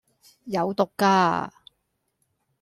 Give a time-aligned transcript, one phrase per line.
[0.45, 1.47] 有毒㗎